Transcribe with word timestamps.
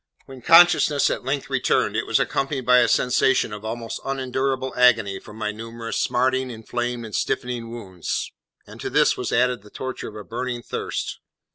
When 0.25 0.41
consciousness 0.41 1.11
at 1.11 1.25
length 1.25 1.47
returned, 1.47 1.95
it 1.95 2.07
was 2.07 2.19
accompanied 2.19 2.65
by 2.65 2.79
a 2.79 2.87
sensation 2.87 3.53
of 3.53 3.63
almost 3.63 3.99
unendurable 4.03 4.73
agony 4.75 5.19
from 5.19 5.35
my 5.35 5.51
numerous 5.51 5.97
smarting, 5.99 6.49
inflamed, 6.49 7.05
and 7.05 7.13
stiffening 7.13 7.69
wounds; 7.69 8.31
and 8.65 8.81
to 8.81 8.89
this 8.89 9.15
was 9.15 9.31
added 9.31 9.61
the 9.61 9.69
torture 9.69 10.09
of 10.09 10.15
a 10.15 10.23
burning 10.23 10.63
thirst. 10.63 11.19